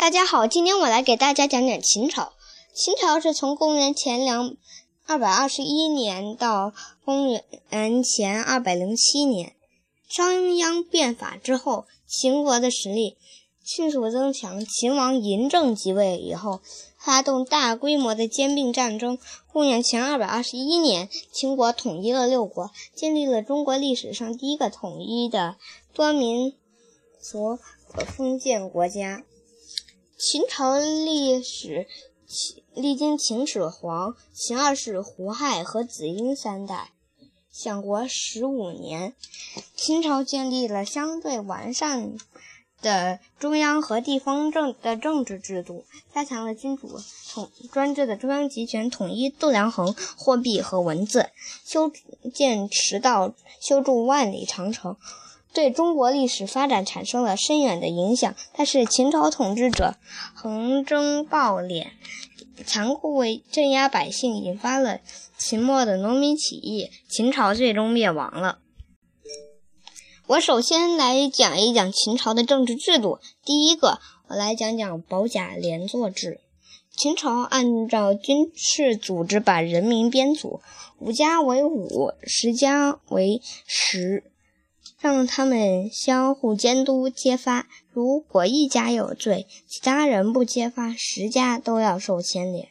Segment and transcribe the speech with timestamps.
[0.00, 2.32] 大家好，今天我来给大家讲讲秦朝。
[2.72, 4.56] 秦朝是从公元前两
[5.04, 6.72] 二百二十一年到
[7.04, 9.54] 公元前二百零七年，
[10.08, 13.18] 商鞅变法之后，秦国的实力
[13.62, 14.64] 迅速增强。
[14.64, 16.60] 秦王嬴政即位以后，
[16.96, 19.18] 发动大规模的兼并战争。
[19.52, 25.56] 公元前二百二十一年，秦国统一了六国，建立了中国历史上第一个统一的
[25.92, 26.54] 多民
[27.20, 27.58] 族
[28.16, 29.24] 封建国家。
[30.22, 31.88] 秦朝历史
[32.74, 36.90] 历经秦始皇、秦二世、胡亥和子婴三代，
[37.50, 39.14] 享国十五年。
[39.74, 42.18] 秦朝建立了相对完善
[42.82, 47.00] 的中央和地方政的政治制度，加强了君主
[47.30, 51.30] 统专制的中央集权，统一度量衡、货币和文字，
[51.64, 51.90] 修
[52.34, 54.98] 建驰道，修筑万里长城。
[55.52, 59.96] 对中国历史发展产生了深远的影响，但是秦朝统治者
[60.34, 61.88] 横征暴敛，
[62.64, 65.00] 残酷为镇压百姓，引发了
[65.36, 68.58] 秦末的农民起义，秦朝最终灭亡了。
[70.28, 73.18] 我首先来讲一讲秦朝的政治制度。
[73.44, 73.98] 第一个，
[74.28, 76.40] 我来讲讲保甲连坐制。
[76.96, 80.60] 秦朝按照军事组织，把人民编组，
[81.00, 84.29] 五家为五，十家为十。
[85.00, 92.68] 让他们相互监督揭发，如果一家有罪，其他人不揭发，十家都要受牵连。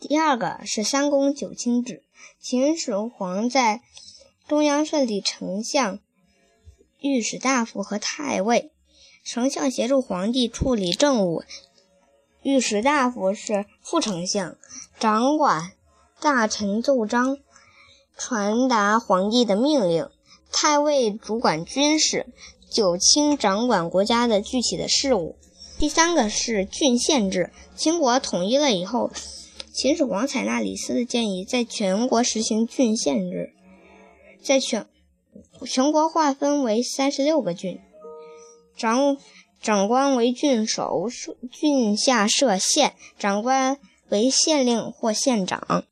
[0.00, 2.02] 第二个是三公九卿制，
[2.40, 3.82] 秦始皇在
[4.48, 6.00] 中央设立丞相、
[7.00, 8.72] 御史大夫和太尉，
[9.24, 11.44] 丞相协助皇帝处理政务，
[12.42, 14.56] 御史大夫是副丞相，
[14.98, 15.70] 掌管
[16.18, 17.38] 大臣奏章，
[18.16, 20.10] 传达皇帝的命令。
[20.50, 22.26] 太尉主管军事，
[22.70, 25.36] 九卿掌管国家的具体的事务。
[25.78, 27.52] 第三个是郡县制。
[27.76, 29.12] 秦国统一了以后，
[29.72, 33.52] 秦始皇采纳李斯的建议，在全国实行郡县制，
[34.42, 34.86] 在全
[35.64, 37.78] 全国划分为三十六个郡，
[38.76, 39.16] 长
[39.62, 41.06] 长官为郡守，
[41.52, 45.84] 郡下设县，长官为县令或县长，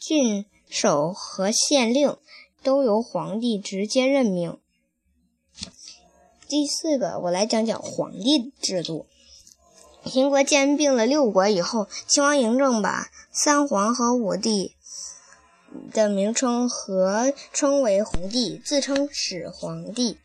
[0.00, 2.16] 郡守和县令。
[2.62, 4.58] 都由皇帝直接任命。
[6.48, 9.06] 第四个，我来讲讲皇帝制度。
[10.04, 14.74] 秦国兼并了六国以后，秦王嬴政把三皇和五帝
[15.92, 20.18] 的名称合称为皇帝，自称始皇帝。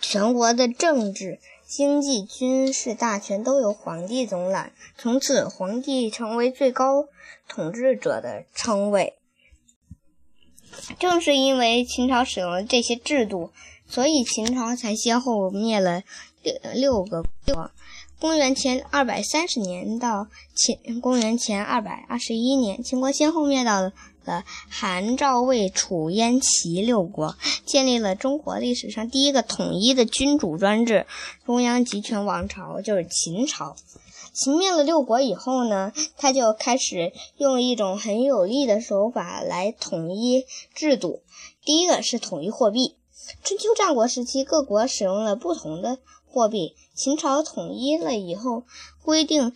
[0.00, 7.08] 全国的政治、经济、军事大权都由皇帝总揽，从此皇帝成为最高
[7.48, 9.18] 统治者的称谓。
[10.98, 13.50] 正是因为秦朝使用了这些制度，
[13.88, 16.02] 所以秦朝才先后灭了
[16.42, 17.70] 六六个国。
[18.20, 23.92] 公元前二百三十年到前公元前二百二十一年，秦国先后灭到了
[24.68, 31.06] 韩、赵、魏、楚、燕、齐六国，建立了中国历史上第一个统一的君主专制
[31.44, 33.76] 中央集权王朝，就是秦朝。
[34.34, 41.22] 秦灭了六国以后呢，他就开始用一种很有力的手法来统一制度。
[41.64, 42.94] 第一个是统一货币。
[43.42, 46.76] 春秋战国时期，各国使用了不同的货币。
[46.94, 48.62] 秦朝统一了以后，
[49.04, 49.52] 规定，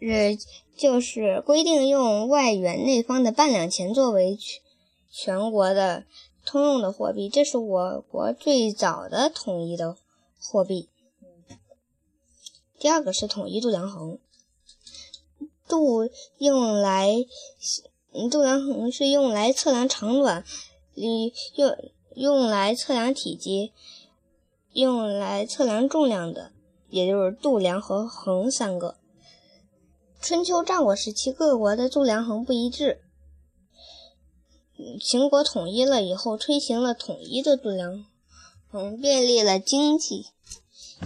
[0.00, 0.38] 呃，
[0.76, 4.62] 就是规定用外圆内方的半两钱作为全
[5.10, 6.04] 全国的
[6.44, 7.28] 通用的货币。
[7.28, 9.96] 这是我国最早的统一的
[10.40, 10.88] 货币。
[12.78, 14.18] 第二个是统一度量衡，
[15.66, 17.12] 度用来
[18.30, 20.44] 度量衡是用来测量长短，
[20.94, 21.76] 用
[22.14, 23.72] 用来测量体积，
[24.72, 26.52] 用来测量重量的，
[26.88, 28.96] 也就是度量和衡三个。
[30.20, 33.00] 春秋战国时期，各国的度量衡不一致，
[35.00, 38.04] 秦国统一了以后，推行了统一的度量
[38.70, 40.26] 衡，便利了经济。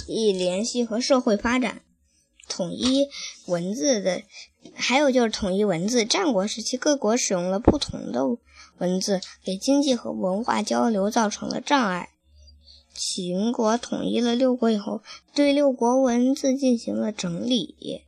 [0.08, 1.82] 以联系和社会发展，
[2.48, 3.08] 统一
[3.46, 4.22] 文字的，
[4.74, 6.06] 还有就是统一文字。
[6.06, 8.22] 战国时期，各国使用了不同的
[8.78, 12.08] 文字，给经济和文化交流造成了障碍。
[12.94, 15.02] 秦国统一了六国以后，
[15.34, 18.06] 对六国文字进行了整理，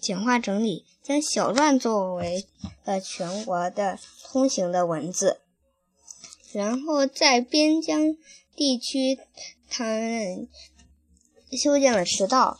[0.00, 2.46] 简化整理，将小篆作为
[2.84, 5.40] 了全国的通行的文字。
[6.52, 8.16] 然后在边疆
[8.54, 9.18] 地区，
[9.68, 10.48] 他们。
[11.52, 12.58] 修建了驰道。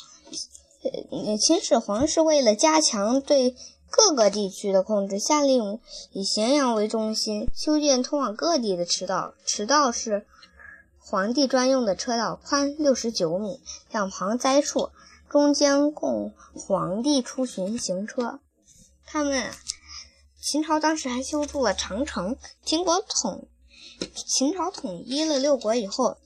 [0.83, 3.56] 呃秦始皇是为了加强对
[3.91, 5.81] 各个地区的控制，下令
[6.12, 9.35] 以咸阳为中心修建通往各地的驰道。
[9.44, 10.25] 驰道是
[11.00, 13.61] 皇帝专用的车道宽六十九米，
[13.91, 14.91] 两旁栽树，
[15.28, 18.40] 中间供皇帝出巡行车。
[19.05, 19.50] 他们
[20.40, 22.37] 秦朝当时还修筑了长城。
[22.64, 23.49] 秦国统
[24.14, 26.19] 秦朝统一了六国以后，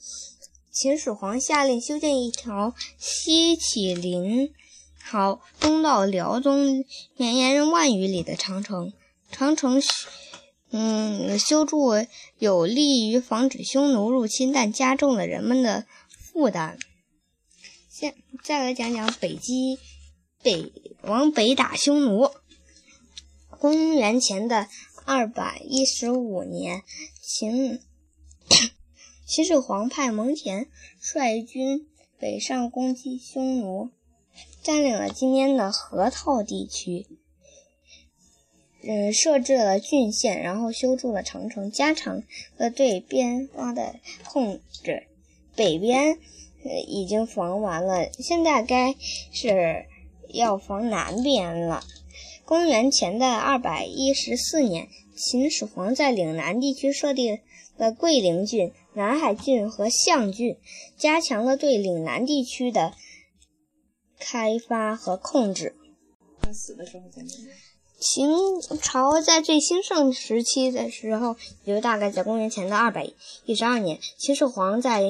[0.70, 4.52] 秦始皇下令修建一条西起临
[4.98, 6.84] 洮，东到辽东，
[7.16, 8.92] 绵延万余里的长城。
[9.30, 9.82] 长城。
[10.72, 11.94] 嗯，修筑
[12.38, 15.84] 有利于防止匈奴入侵，但加重了人们的
[16.16, 16.78] 负担。
[18.00, 19.78] 现再来讲讲北击
[20.42, 22.30] 北往北打匈奴。
[23.50, 24.68] 公元前的
[25.04, 26.82] 二百一十五年，
[27.20, 27.78] 秦
[29.26, 30.68] 秦始皇派蒙恬
[30.98, 33.90] 率军北上攻击匈奴，
[34.62, 37.06] 占领了今天的河套地区。
[38.82, 42.22] 嗯，设置了郡县，然后修筑了长城，加强
[42.56, 45.06] 了对边方的控制。
[45.54, 46.18] 北边
[46.86, 48.94] 已经防完了，现在该
[49.32, 49.86] 是
[50.28, 51.82] 要防南边了。
[52.44, 57.40] 公元前的二百一十四年，秦始皇在岭南地区设立
[57.76, 60.56] 了桂林郡、南海郡和象郡，
[60.98, 62.92] 加强了对岭南地区的
[64.18, 65.76] 开发和控制。
[66.42, 67.28] 他死的时候在哪？
[68.00, 68.30] 秦
[68.80, 73.06] 朝在最兴盛时期的时候，也就大概在公元前的二百
[73.44, 75.02] 一十二年，秦始皇在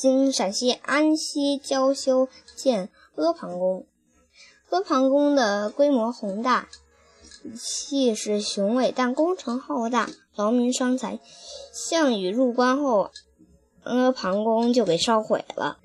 [0.00, 3.84] 今陕西安西郊修建阿房宫。
[4.70, 6.68] 阿房宫的规模宏大，
[7.56, 11.18] 气势雄伟，但工程浩大，劳民伤财。
[11.72, 13.10] 项羽入关后，
[13.82, 15.78] 阿房宫就给烧毁了。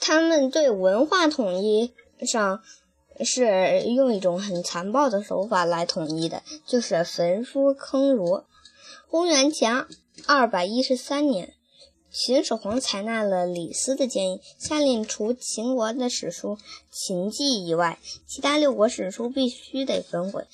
[0.00, 1.92] 他们对文化统一
[2.26, 2.62] 上。
[3.24, 8.42] 是用一种很残暴的手法来统一的，就是焚书坑儒。
[9.08, 9.86] 公元前
[10.26, 11.54] 二百一十三年，
[12.10, 16.56] 秦始皇采纳了李斯的建议，下令除秦国的史书
[16.90, 20.46] 《秦记》以外，其他六国史书必须得焚毁。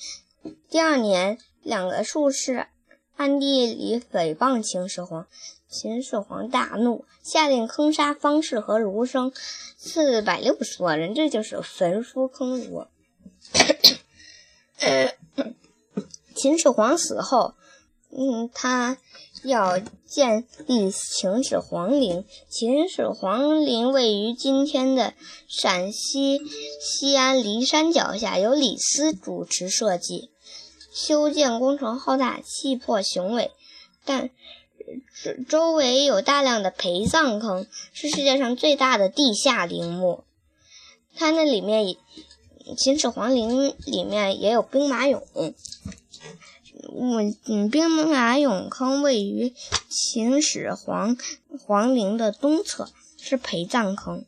[0.69, 2.67] 第二年，两个术士
[3.15, 5.27] 暗地里诽谤秦始皇。
[5.69, 9.31] 秦始皇大怒，下令坑杀方士和儒生
[9.77, 12.87] 四百六十多人，这就是焚书坑儒。
[16.35, 17.53] 秦始皇死后，
[18.11, 18.97] 嗯，他
[19.43, 22.25] 要建立秦始皇陵。
[22.49, 25.13] 秦始皇陵位于今天的
[25.47, 26.41] 陕西
[26.81, 30.29] 西安骊山脚下，由李斯主持设计，
[30.93, 33.51] 修建工程浩大，气魄雄伟，
[34.05, 34.29] 但。
[35.23, 40.25] 周周围有大量的陪葬坑，是世界上最大的地下陵墓。
[41.15, 41.95] 它那里面，
[42.75, 45.21] 秦始皇陵里面也有兵马俑。
[46.89, 49.53] 我嗯，兵马俑坑位于
[49.89, 51.15] 秦始皇
[51.59, 54.25] 皇陵的东侧，是陪葬坑。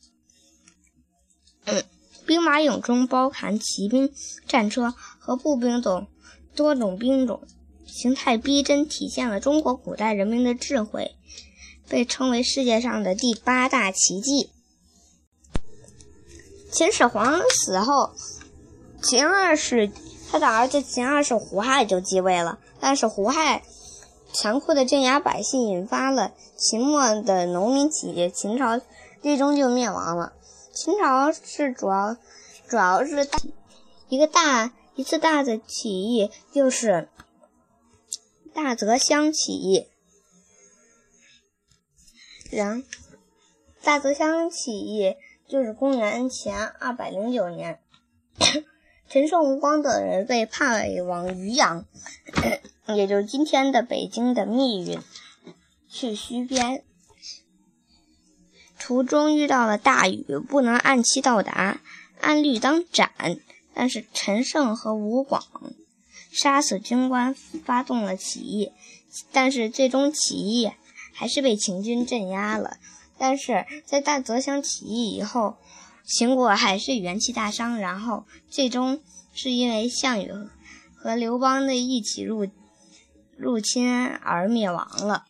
[1.65, 1.83] 嗯，
[2.25, 4.13] 兵马俑中包含骑兵、
[4.47, 6.07] 战车和步兵等
[6.55, 7.41] 多种兵种。
[7.85, 11.15] 形态逼真，体现了中国古代人民的智慧，
[11.87, 14.49] 被称为世界上的第八大奇迹。
[16.71, 18.15] 秦始皇死后，
[19.03, 19.91] 秦二世
[20.31, 23.61] 他的儿子秦二世胡亥就继位了，但是胡亥
[24.33, 28.81] 残酷的镇压百姓，引发了秦末的农民起义，秦朝
[29.21, 30.33] 最终就灭亡了。
[30.73, 32.17] 秦朝是主要
[32.67, 33.39] 主要是大
[34.09, 37.09] 一个大一次大的起义，就是。
[38.55, 39.87] 大泽乡起义，
[42.51, 42.83] 然
[43.81, 45.15] 大泽乡起义
[45.47, 47.79] 就是公元前二百零九年，
[49.13, 51.85] 陈胜吴广等人被派往渔阳，
[52.95, 54.99] 也就是今天的北京的密云，
[55.87, 56.83] 去戍边。
[58.79, 61.79] 途中遇到了大雨，不能按期到达，
[62.21, 63.11] 按律当斩，
[63.75, 65.43] 但是陈胜和吴广。
[66.31, 68.71] 杀死军官，发动了起义，
[69.31, 70.71] 但是最终起义
[71.13, 72.77] 还是被秦军镇压了。
[73.19, 75.57] 但是在大泽乡起义以后，
[76.03, 79.01] 秦国还是元气大伤，然后最终
[79.33, 80.29] 是因为项羽
[80.95, 82.47] 和刘邦的一起入
[83.37, 85.25] 入侵而灭亡了。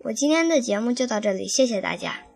[0.00, 2.26] 我今天的节目就到这里，谢谢大家。